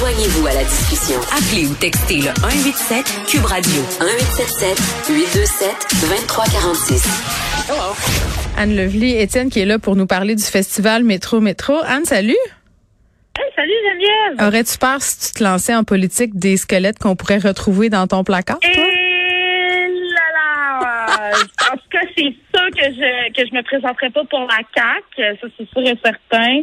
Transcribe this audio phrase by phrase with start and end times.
[0.00, 1.20] Joignez-vous à la discussion.
[1.28, 7.04] Appelez ou textez le 187 Cube Radio 1877 827 2346.
[7.68, 7.92] Hello.
[8.56, 11.74] Anne Levely, Étienne qui est là pour nous parler du festival Métro Métro.
[11.84, 12.32] Anne, salut.
[13.54, 14.48] salut Geneviève.
[14.48, 18.24] Aurais-tu peur si tu te lançais en politique des squelettes qu'on pourrait retrouver dans ton
[18.24, 18.56] placard?
[18.62, 21.30] Et là là,
[21.72, 25.38] en tout cas, c'est sûr que je que je me présenterai pas pour la CAC,
[25.42, 26.62] ça c'est sûr et certain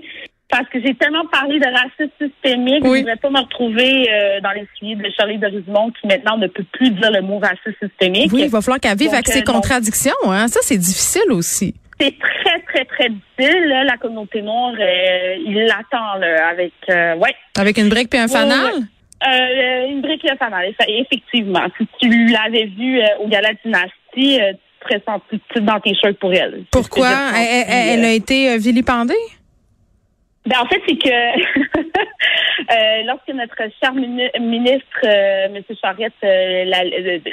[0.50, 4.40] parce que j'ai tellement parlé de racisme systémique, je ne voudrais pas me retrouver euh,
[4.41, 7.40] dans les souliers de Charlie de Rizmont qui maintenant ne peut plus dire le mot
[7.40, 8.31] racisme systémique.
[8.31, 10.13] Oui, il va falloir qu'elle vive avec ses euh, contradictions.
[10.26, 10.48] Hein?
[10.48, 11.76] Ça, c'est difficile aussi.
[11.99, 13.68] C'est très, très, très difficile.
[13.85, 16.73] La communauté noire, euh, il l'attend avec...
[16.88, 17.35] ouais.
[17.57, 18.71] Avec une brique puis un fanal?
[19.90, 21.66] une brique et un fanal, effectivement.
[21.77, 26.63] Si tu l'avais vu au Gala Dynastie, tu serais senti dans tes shirts pour elle.
[26.71, 27.09] Pourquoi?
[27.35, 29.16] Elle, elle, a été vilipendée?
[30.47, 35.62] Ben, en fait, c'est que euh, lorsque notre cher ministre, euh, M.
[35.81, 36.63] Charette, euh,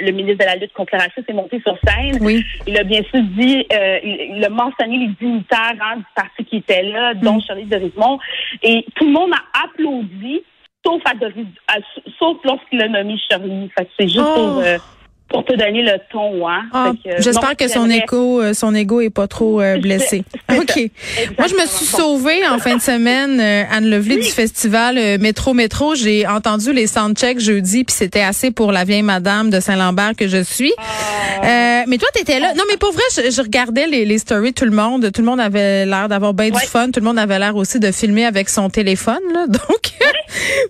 [0.01, 2.19] le ministre de la lutte contre le racisme, est monté sur scène,
[2.67, 3.65] il a bien sûr dit,
[4.03, 7.41] il, a mentionné les dignitaires hein, du parti qui étaient là, dont mm.
[7.47, 8.19] Charlie de Rizmont,
[8.61, 10.43] et tout le monde a applaudi,
[10.85, 11.13] sauf, à
[12.19, 13.69] sauf lorsqu'il a nommé Charlie.
[13.97, 14.63] C'est juste pour oh pour
[15.29, 16.63] te donner le ton, hein.
[16.73, 20.23] Ah, j'espère que son écho, euh, son ego est pas trop euh, blessé.
[20.49, 20.89] ok.
[21.37, 25.53] Moi, je me suis sauvée en fin de semaine, euh, Anne Levely du festival Métro
[25.53, 25.95] Métro.
[25.95, 30.27] J'ai entendu les soundchecks jeudi, puis c'était assez pour la vieille madame de Saint-Lambert que
[30.27, 30.73] je suis.
[30.77, 31.83] Ah.
[31.87, 32.53] mais toi, t'étais là.
[32.55, 35.39] Non, mais pour vrai, je, regardais les, les stories, tout le monde, tout le monde
[35.39, 36.91] avait l'air d'avoir bien du fun.
[36.91, 39.47] Tout le monde avait l'air aussi de filmer avec son téléphone, là.
[39.55, 39.91] Donc,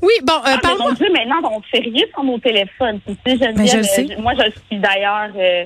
[0.01, 2.99] oui, bon, ah, Mon Dieu, maintenant, on fait rien sur nos téléphones.
[3.07, 4.07] Tu sais, je, je sais.
[4.19, 5.65] moi, je suis d'ailleurs euh,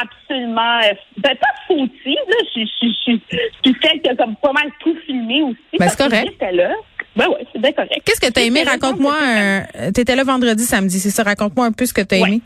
[0.00, 2.36] absolument euh, ben, pas fautive, là.
[2.54, 5.78] Je, je, je, je suis celle qui a comme pas mal tout filmé aussi.
[5.78, 6.28] Ben, c'est correct.
[6.30, 6.72] J'étais là.
[7.14, 8.02] Ben ouais, c'est bien correct.
[8.04, 8.62] Qu'est-ce que tu as aimé?
[8.62, 9.14] Raconte-moi.
[9.14, 11.22] Euh, tu étais là vendredi, samedi, c'est ça?
[11.22, 12.42] Raconte-moi un peu ce que tu as aimé.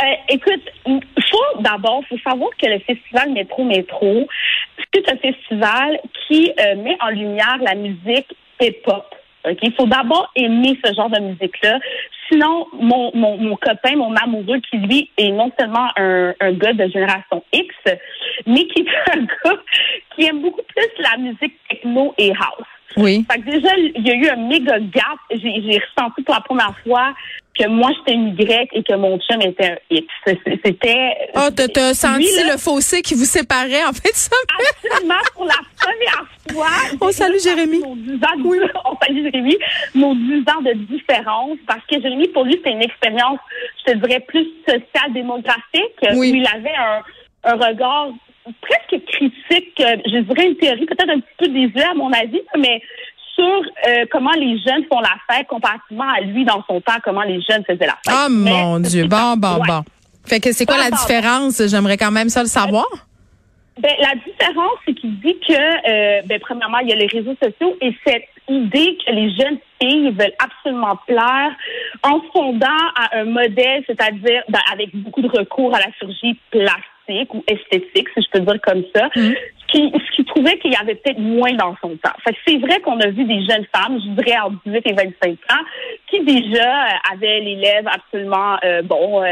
[0.00, 4.28] Euh, écoute, faut d'abord, faut savoir que le festival Métro Métro,
[4.94, 9.14] c'est un festival qui euh, met en lumière la musique hip-hop.
[9.62, 11.78] Il faut d'abord aimer ce genre de musique-là.
[12.30, 16.74] Sinon, mon, mon, mon, copain, mon amoureux, qui lui est non seulement un, un gars
[16.74, 17.74] de génération X,
[18.46, 19.60] mais qui est un gars
[20.14, 22.66] qui aime beaucoup plus la musique techno et house.
[22.96, 23.24] Oui.
[23.30, 25.18] Fait que déjà, il y a eu un méga gap.
[25.30, 27.14] J'ai ressenti pour la première fois
[27.58, 30.06] que moi, j'étais une Y et que mon chum était un X.
[30.64, 31.16] C'était...
[31.34, 34.36] Oh, t'as senti le fossé qui vous séparait, en fait, ça?
[34.58, 36.96] Absolument, pour la première fois.
[37.00, 37.82] On salue Jérémy.
[38.44, 38.60] oui.
[38.84, 39.56] On salue Jérémy.
[39.94, 43.40] Nos 10 ans de différence, parce que Jérémy, pour lui, c'était une expérience,
[43.86, 45.98] je te dirais, plus sociale, démographique.
[46.14, 46.30] Oui.
[46.30, 47.02] Où il avait un,
[47.44, 48.08] un regard
[48.60, 52.80] presque critique, je dirais une théorie peut-être un petit peu désuet à mon avis, mais
[53.38, 57.22] sur euh, comment les jeunes font la fête comparativement à lui dans son temps, comment
[57.22, 58.14] les jeunes faisaient la fête.
[58.14, 59.82] Oh mon Dieu, bon, bon, bon.
[60.26, 61.62] Fait que c'est quoi la différence?
[61.66, 62.86] J'aimerais quand même ça le savoir.
[63.80, 67.36] Ben, la différence, c'est qu'il dit que, euh, ben, premièrement, il y a les réseaux
[67.40, 71.50] sociaux et cette idée que les jeunes filles veulent absolument plaire
[72.02, 72.66] en fondant
[72.96, 76.84] à un modèle, c'est-à-dire ben, avec beaucoup de recours à la chirurgie plastique
[77.34, 79.32] ou esthétique, si je peux dire comme ça, mm
[79.68, 82.14] qui, ce qui trouvait qu'il y avait peut-être moins dans son temps.
[82.24, 85.30] Fait c'est vrai qu'on a vu des jeunes femmes, je dirais en 18 et 25
[85.30, 85.64] ans,
[86.10, 89.26] qui déjà euh, avaient les lèvres absolument, euh, bon, euh,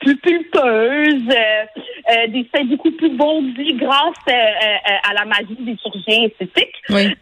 [0.00, 6.76] plus pulpeuses, euh, des seins beaucoup plus bondis grâce à la magie des chirurgiens esthétiques.
[6.90, 7.14] Oui.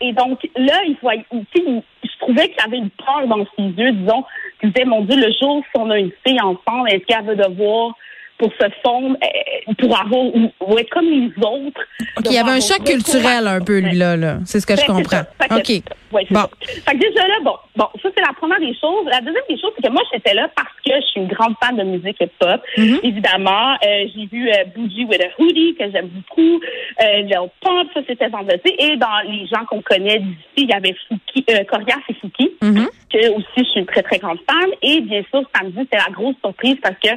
[0.00, 3.92] et donc, là, il faut, je trouvais qu'il y avait une peur dans ses yeux,
[3.92, 4.24] disons,
[4.62, 7.36] il disait, mon Dieu, le jour si on a une fille ensemble, est-ce qu'elle veut
[7.36, 7.94] devoir
[8.38, 11.80] pour se fondre, euh, pour avoir ou, être comme les autres.
[12.24, 14.16] il y avait un choc culturel un peu, lui, là.
[14.16, 14.38] là.
[14.44, 15.22] C'est ce que je comprends.
[15.50, 15.82] OK.
[16.30, 16.46] bon.
[16.60, 19.06] Fait que déjà là, bon, bon, ça, c'est la première des choses.
[19.06, 21.54] La deuxième des choses, c'est que moi, j'étais là parce que je suis une grande
[21.62, 22.60] fan de musique hip-hop.
[22.76, 23.00] Mm-hmm.
[23.02, 26.60] Évidemment, euh, j'ai vu euh, Bougie with a Hoodie, que j'aime beaucoup.
[27.02, 28.72] Euh, Lil Pump, ça, c'était vendredi.
[28.78, 32.52] Et dans les gens qu'on connaît d'ici, il y avait Fouki, euh, Corias et Fouki.
[32.62, 34.68] Mm-hmm que aussi je suis une très très grande fan.
[34.82, 37.08] Et bien sûr, samedi, c'était la grosse surprise parce que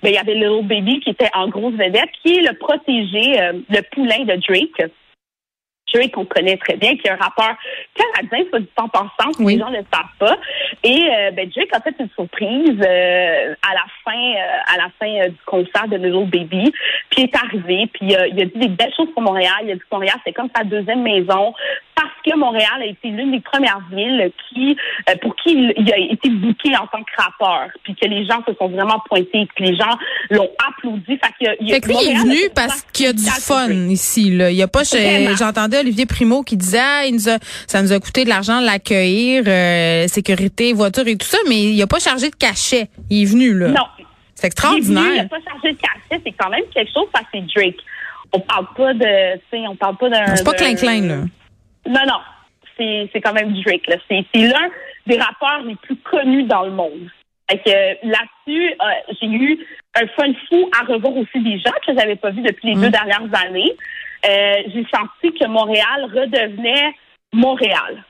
[0.00, 3.34] ben, il y avait Little Baby qui était en grosse vedette, qui est le protégé,
[3.68, 4.92] le poulain de Drake.
[6.12, 7.56] Qu'on connaît très bien, qui est un rappeur
[7.94, 9.54] canadien, soit du temps passant, oui.
[9.54, 10.36] les gens ne le savent pas.
[10.84, 14.34] Et euh, ben, Drake a fait une surprise euh, à la fin,
[14.66, 16.72] à la fin du concert de Little Baby.
[17.10, 19.52] Puis il est arrivé, puis il a dit des belles choses pour Montréal.
[19.64, 21.52] Il a dit que Montréal, c'est comme sa deuxième maison
[21.94, 24.76] parce que Montréal a été l'une des premières villes qui,
[25.08, 28.42] euh, pour qui il a été booké en tant que rappeur, puis que les gens
[28.46, 29.96] se sont vraiment pointés, que les gens
[30.30, 31.18] l'ont applaudi.
[31.18, 34.30] Fait, il, fait que lui, il est venu parce qu'il y a du fun ici.
[34.30, 34.50] Là.
[34.50, 34.82] Il y a pas,
[35.38, 38.60] j'entendais Olivier Primo qui disait, ah, il nous a, ça nous a coûté de l'argent
[38.60, 42.88] de l'accueillir, euh, sécurité, voiture et tout ça, mais il a pas chargé de cachet.
[43.08, 43.68] Il est venu là.
[43.68, 43.84] Non.
[44.34, 45.04] C'est extraordinaire.
[45.10, 47.76] Il n'a pas chargé de cachet, c'est quand même quelque chose parce que c'est Drake.
[48.32, 50.36] On parle pas de, tu sais, on parle pas d'un.
[50.36, 51.16] C'est pas clin clin là.
[51.86, 52.20] Non, non.
[52.76, 53.90] C'est quand même Drake.
[54.08, 54.70] C'est l'un
[55.06, 57.10] des rappeurs les plus connus dans le monde.
[57.50, 59.66] là-dessus, euh, j'ai eu
[59.96, 62.80] un fun fou à revoir aussi des gens que j'avais pas vus depuis les mm.
[62.80, 63.76] deux dernières années.
[64.26, 66.94] Euh, j'ai senti que Montréal redevenait
[67.32, 68.04] Montréal.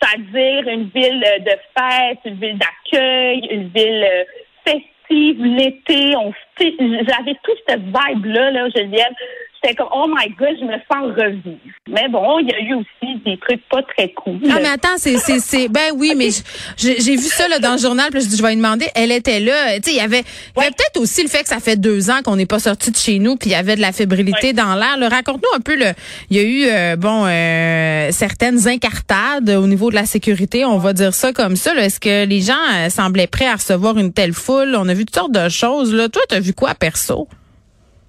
[0.00, 4.24] C'est-à-dire une ville de fête, une ville d'accueil, une ville euh,
[4.64, 6.14] festive, l'été.
[6.58, 9.12] J'avais toute cette vibe-là, là, Geneviève.
[9.62, 11.58] C'était comme, oh my god, je me sens revivre.
[11.86, 14.40] Mais bon, il y a eu aussi des trucs pas très cool.
[14.50, 16.30] Ah, mais attends, c'est, c'est, c'est, ben oui, mais
[16.78, 19.12] j'ai vu ça, là, dans le journal, puis je dis, je vais lui demander, elle
[19.12, 19.74] était là.
[19.76, 20.22] Tu sais, il y avait,
[20.56, 22.58] il y avait peut-être aussi le fait que ça fait deux ans qu'on n'est pas
[22.58, 24.96] sorti de chez nous, puis il y avait de la fébrilité dans l'air.
[25.10, 25.92] Raconte-nous un peu, le,
[26.30, 30.78] il y a eu, euh, bon, euh, certaines incartades au niveau de la sécurité, on
[30.78, 31.74] va dire ça comme ça.
[31.74, 34.74] Est-ce que les gens euh, semblaient prêts à recevoir une telle foule?
[34.74, 36.08] On a vu toutes sortes de choses, là.
[36.08, 37.28] Toi, t'as vu quoi, perso?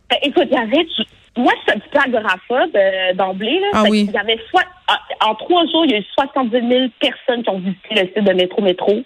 [0.09, 0.85] Ben, écoute, il y avait
[1.37, 3.59] moi, je suis un petit peu agoraphobe euh, d'emblée.
[3.59, 3.67] Là.
[3.73, 4.05] Ah oui.
[4.07, 4.65] Il y avait soit,
[5.21, 8.23] en trois jours, il y a eu 70 000 personnes qui ont visité le site
[8.23, 9.01] de Métro Métro.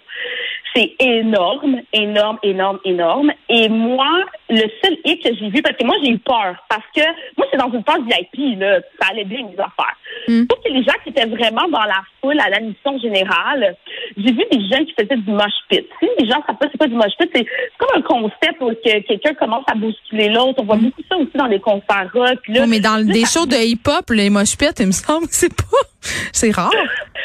[0.74, 3.32] C'est énorme, énorme, énorme, énorme.
[3.48, 6.56] Et moi, le seul hic que j'ai vu, parce que moi, j'ai eu peur.
[6.68, 7.02] Parce que
[7.36, 8.80] moi, c'est dans une phase VIP, là.
[9.00, 9.96] Ça allait bien, mes affaires.
[10.28, 10.44] Mm.
[10.50, 13.76] Sauf que les gens qui étaient vraiment dans la foule à la mission générale,
[14.16, 15.86] j'ai vu des gens qui faisaient du mosh pit.
[16.00, 17.46] Si les gens savent pas c'est pas du mosh pit, c'est
[17.78, 20.54] comme un concept où que quelqu'un commence à bousculer l'autre.
[20.58, 20.84] On voit mm.
[20.84, 22.38] beaucoup ça aussi dans les concerts rock.
[22.48, 25.54] Là, mais dans des shows de hip-hop, les mosh pits, il me semble que c'est
[25.54, 25.62] pas...
[26.32, 26.70] C'est rare.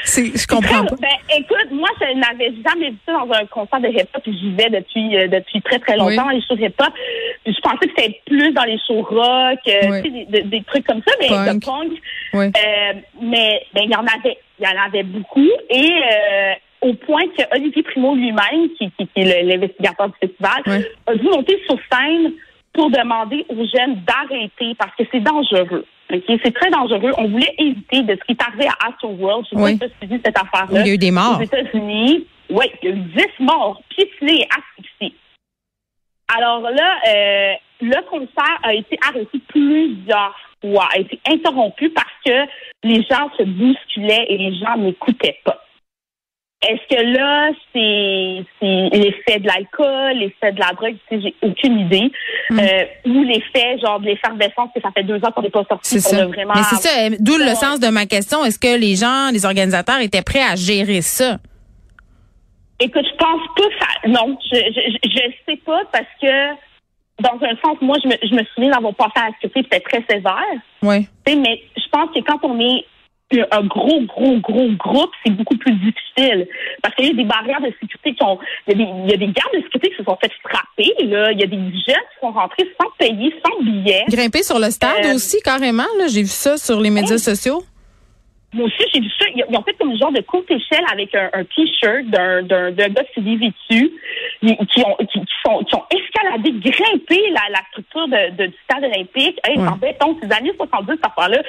[0.06, 0.96] Je comprends pas.
[1.00, 4.24] Ben, écoute, moi, je n'avais jamais vu ça dans un concert de hip-hop.
[4.26, 6.94] J'y vais depuis, euh, depuis très, très longtemps, les shows hip-hop.
[7.46, 11.14] Je pensais que c'était plus dans les shows rock, euh, des, des, trucs comme ça,
[11.20, 11.92] mais de punk.
[12.34, 14.38] Euh, mais ben, il y en avait.
[14.60, 15.50] Il y en avait beaucoup.
[15.70, 15.92] Et
[16.82, 21.60] au point que Olivier Primo lui-même, qui, qui, est l'investigateur du festival, a dû monter
[21.68, 22.34] sur scène
[22.74, 25.86] pour demander aux jeunes d'arrêter parce que c'est dangereux.
[26.10, 27.12] C'est très dangereux.
[27.18, 29.46] On voulait éviter de ce qui est arrivé à Astroworld.
[29.46, 30.82] Je sais pas si tu as suivi cette affaire-là.
[30.82, 31.40] Il y a eu des morts.
[31.40, 32.28] Aux États-Unis.
[32.50, 35.16] Oui, il y a eu 10 morts, piétinés et asphyxiés.
[36.38, 42.48] Alors là, euh, le concert a été arrêté plusieurs fois, a été interrompu parce que
[42.84, 45.62] les gens se bousculaient et les gens n'écoutaient pas.
[46.62, 52.12] Est-ce que là, c'est l'effet de l'alcool, l'effet de la drogue, j'ai aucune idée.
[52.52, 52.60] Hmm.
[52.60, 56.00] Euh, ou l'effet, genre, de l'effervescence, que ça fait deux ans qu'on n'est pas sorti.
[56.00, 56.28] C'est ça.
[56.28, 57.10] Vraiment Mais c'est ça.
[57.20, 58.46] D'où le sens de ma question.
[58.46, 61.40] Est-ce que les gens, les organisateurs étaient prêts à gérer ça?
[62.80, 64.08] Écoute, je pense pas ça.
[64.08, 66.28] Non, je, je, je sais pas parce que
[67.22, 69.80] dans un sens, moi, je me, je me souviens d'avoir passé à la sécurité, c'était
[69.80, 70.36] très sévère.
[70.82, 71.08] Oui.
[71.28, 72.86] Mais je pense que quand on est
[73.52, 76.48] un gros, gros, gros groupe, c'est beaucoup plus difficile.
[76.82, 78.40] Parce qu'il y a des barrières de sécurité qui ont.
[78.68, 80.32] Il y, a des, il y a des gardes de sécurité qui se sont fait
[80.44, 80.94] frapper.
[81.06, 81.32] Là.
[81.32, 84.04] Il y a des jeunes qui sont rentrés sans payer, sans billet.
[84.10, 85.88] Grimper sur le stade euh, aussi, carrément.
[86.08, 87.64] J'ai vu ça sur les médias sociaux.
[88.54, 89.26] Moi aussi, j'ai vu ça.
[89.34, 92.90] Ils ont fait comme un genre de courte échelle avec un, t-shirt d'un, d'un, d'un
[92.90, 93.92] gars qui vêtu,
[94.42, 98.84] qui ont, qui, sont, qui ont escaladé, grimpé la, la structure de, de, du stade
[98.84, 99.40] olympique.
[99.46, 99.68] Hey, ouais.
[99.68, 101.42] En béton, ces années 70, cette affaire-là,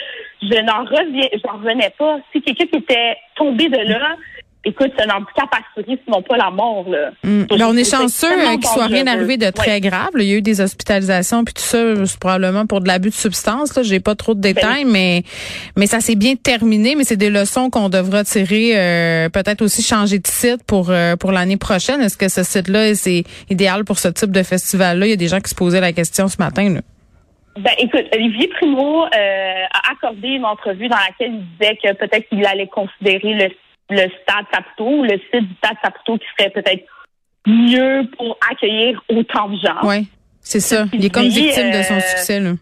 [0.42, 2.20] je n'en reviens, j'en revenais pas.
[2.32, 4.16] Si quelqu'un qui était tombé de là,
[4.64, 6.88] écoute, c'est un handicap assuré, sinon pas la mort.
[6.88, 7.10] Là.
[7.24, 7.44] Mm.
[7.50, 10.10] Ben, on est chanceux euh, qu'il soit rien arrivé de très grave.
[10.16, 13.14] Il y a eu des hospitalisations puis tout ça, c'est probablement pour de l'abus de
[13.14, 13.78] substances.
[13.82, 15.22] J'ai pas trop de ben détails, mais
[15.76, 16.94] mais ça s'est bien terminé.
[16.94, 18.72] Mais c'est des leçons qu'on devra tirer.
[18.74, 22.00] Euh, peut-être aussi changer de site pour euh, pour l'année prochaine.
[22.00, 25.06] Est-ce que ce site-là c'est idéal pour ce type de festival-là?
[25.06, 26.74] Il y a des gens qui se posaient la question ce matin.
[26.74, 26.80] Là.
[27.56, 32.46] Ben, écoute, Olivier Primo a accordé une entrevue dans laquelle il disait que peut-être qu'il
[32.46, 33.50] allait considérer le
[33.92, 36.84] le stade Saputo, le site du stade Saputo qui serait peut-être
[37.46, 39.80] mieux pour accueillir autant de gens.
[39.82, 40.08] Oui,
[40.40, 40.86] c'est ça.
[40.92, 42.40] Il est comme victime de son euh, succès.
[42.40, 42.52] Là.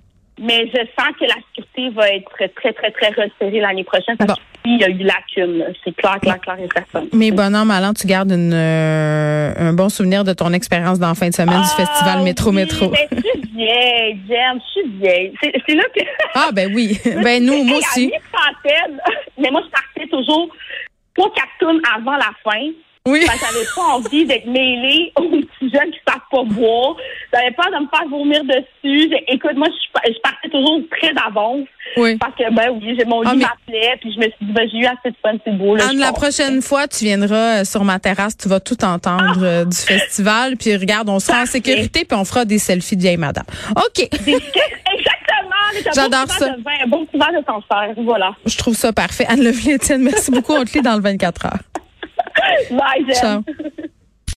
[0.41, 4.41] Mais je sens que la sécurité va être très, très, très resserrée l'année prochaine parce
[4.63, 5.67] qu'il y a eu lacune.
[5.85, 7.07] C'est clair, clair, clair et certain.
[7.13, 10.99] Mais bon an, mal an, tu gardes une, euh, un bon souvenir de ton expérience
[10.99, 12.91] dans la fin de semaine du ah, festival Métro Métro.
[12.91, 15.33] Mais je suis vieille, Jem, je suis vieille.
[15.43, 16.01] C'est là que...
[16.35, 16.99] ah, ben oui.
[17.23, 18.11] ben nous, moi aussi.
[19.37, 20.49] Mais moi, je partais toujours
[21.21, 22.71] trois cartoons avant la fin.
[23.07, 23.23] Oui.
[23.27, 26.97] Parce que j'avais pas envie d'être mêlée aux petits jeunes qui savent pas boire.
[27.33, 29.11] J'avais peur de me faire vomir dessus.
[29.27, 31.67] Écoute, moi, je, je partais toujours très d'avance.
[31.97, 32.19] Oui.
[32.19, 34.69] Parce que, ben oui, j'ai mon ah, lit m'appelait, puis je me suis dit, ben,
[34.71, 35.77] j'ai eu assez de fun, c'est beau.
[35.77, 39.43] Là, Anne, la prochaine fois, tu viendras euh, sur ma terrasse, tu vas tout entendre
[39.43, 43.03] euh, du festival, puis regarde, on sera en sécurité, puis on fera des selfies de
[43.03, 43.47] vieille madame.
[43.71, 44.03] OK.
[44.03, 44.39] Exactement.
[45.95, 46.47] J'adore ça.
[46.47, 48.35] un bon couvert de cancer, voilà.
[48.47, 49.27] Je trouve ça parfait.
[49.29, 50.53] Anne Levy Étienne, merci beaucoup.
[50.53, 51.59] On te lit dans le 24 heures.
[52.71, 53.15] Bye.
[53.15, 53.43] Ciao.